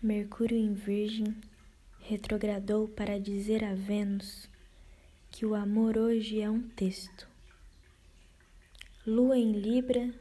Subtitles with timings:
[0.00, 1.34] Mercúrio em Virgem
[1.98, 4.48] retrogradou para dizer a Vênus
[5.28, 7.26] que o amor hoje é um texto.
[9.04, 10.14] Lua em Libra,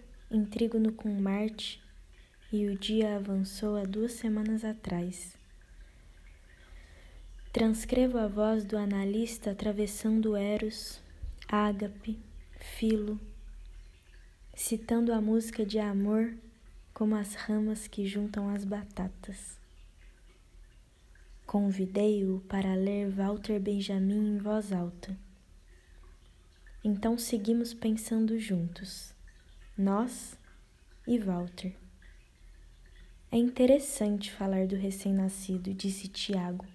[0.49, 1.79] trígono com Marte,
[2.51, 5.37] e o dia avançou há duas semanas atrás.
[7.53, 10.99] Transcrevo a voz do analista atravessando Eros,
[11.47, 12.17] Ágape,
[12.79, 13.19] Filo,
[14.55, 16.33] citando a música de amor
[16.95, 19.66] como as ramas que juntam as batatas.
[21.47, 25.17] Convidei-o para ler Walter Benjamin em voz alta.
[26.83, 29.13] Então seguimos pensando juntos,
[29.77, 30.37] nós
[31.07, 31.73] e Walter.
[33.31, 36.65] É interessante falar do recém-nascido, disse Tiago.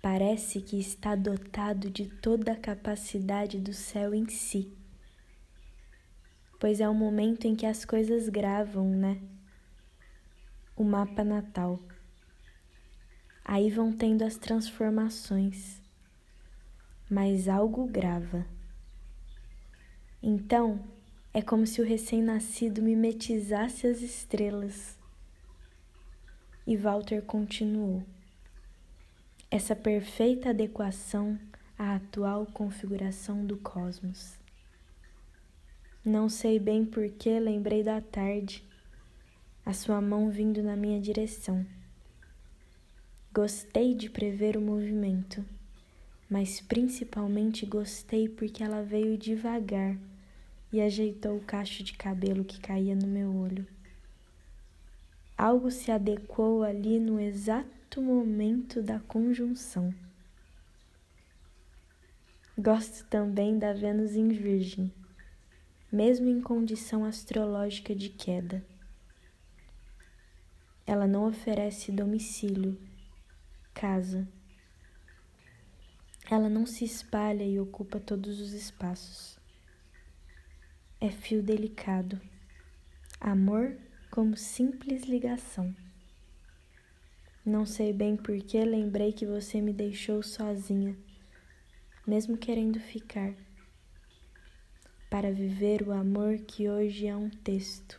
[0.00, 4.72] Parece que está dotado de toda a capacidade do céu em si.
[6.58, 9.20] Pois é o momento em que as coisas gravam, né?
[10.74, 11.78] O mapa natal.
[13.52, 15.82] Aí vão tendo as transformações,
[17.10, 18.46] mas algo grava.
[20.22, 20.78] Então,
[21.34, 24.96] é como se o recém-nascido mimetizasse as estrelas.
[26.64, 28.04] E Walter continuou.
[29.50, 31.36] Essa perfeita adequação
[31.76, 34.38] à atual configuração do cosmos.
[36.04, 38.62] Não sei bem por que lembrei da tarde,
[39.66, 41.66] a sua mão vindo na minha direção.
[43.32, 45.44] Gostei de prever o movimento,
[46.28, 49.96] mas principalmente gostei porque ela veio devagar
[50.72, 53.64] e ajeitou o cacho de cabelo que caía no meu olho.
[55.38, 59.94] Algo se adequou ali no exato momento da conjunção.
[62.58, 64.92] Gosto também da Vênus em Virgem,
[65.90, 68.60] mesmo em condição astrológica de queda.
[70.84, 72.89] Ela não oferece domicílio
[73.80, 74.28] casa.
[76.30, 79.38] Ela não se espalha e ocupa todos os espaços.
[81.00, 82.20] É fio delicado.
[83.18, 83.74] Amor
[84.10, 85.74] como simples ligação.
[87.42, 90.94] Não sei bem por que lembrei que você me deixou sozinha,
[92.06, 93.32] mesmo querendo ficar,
[95.08, 97.98] para viver o amor que hoje é um texto.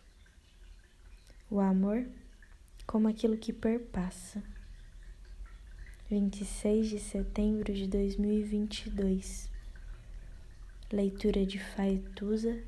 [1.49, 2.07] O amor
[2.85, 4.43] como aquilo que perpassa.
[6.11, 9.49] 26 de setembro de 2022.
[10.91, 12.61] Leitura de Faetusa,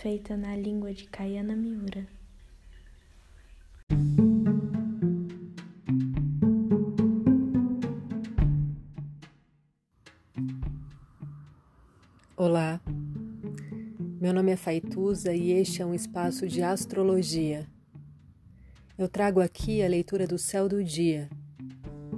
[0.00, 2.06] feita na língua de Kayana Miura.
[12.36, 12.80] Olá,
[14.20, 17.66] meu nome é Faituza e este é um espaço de astrologia.
[18.96, 21.28] Eu trago aqui a leitura do céu do dia